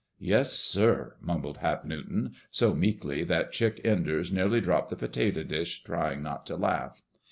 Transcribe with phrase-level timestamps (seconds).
[0.17, 5.83] "Yes, sir," mumbled Hap Newton, so meekly that Chick Enders nearly dropped the potato dish,
[5.83, 7.03] trying not to laugh.